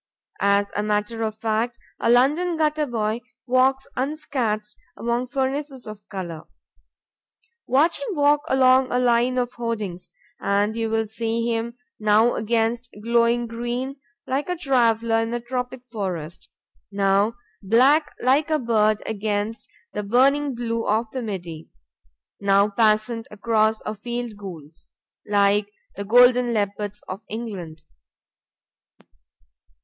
As 0.41 0.71
a 0.75 0.81
matter 0.81 1.21
of 1.21 1.37
fact, 1.37 1.77
a 1.99 2.09
London 2.09 2.57
gutter 2.57 2.87
boy 2.87 3.21
walks 3.45 3.87
unscathed 3.95 4.75
among 4.97 5.27
furnaces 5.27 5.85
of 5.85 6.09
color. 6.09 6.45
Watch 7.67 7.99
him 8.01 8.15
walk 8.15 8.41
along 8.49 8.87
a 8.91 8.97
line 8.97 9.37
of 9.37 9.53
hoardings, 9.53 10.11
and 10.39 10.75
you 10.75 10.89
will 10.89 11.07
see 11.07 11.47
him 11.53 11.77
now 11.99 12.33
against 12.33 12.89
glowing 13.03 13.45
green, 13.45 13.97
like 14.25 14.49
a 14.49 14.57
traveler 14.57 15.19
in 15.19 15.31
a 15.35 15.39
tropic 15.39 15.83
forest; 15.85 16.49
now 16.91 17.35
black 17.61 18.11
like 18.23 18.49
a 18.49 18.57
bird 18.57 19.03
against 19.05 19.67
the 19.93 20.01
burning 20.01 20.55
blue 20.55 20.83
of 20.83 21.11
the 21.11 21.21
Midi; 21.21 21.69
now 22.39 22.67
passant 22.69 23.27
across 23.29 23.81
a 23.85 23.93
field 23.93 24.35
gules, 24.35 24.87
like 25.27 25.67
the 25.95 26.03
golden 26.05 26.55
leopards 26.55 27.03
of 27.07 27.21
England. 27.29 27.83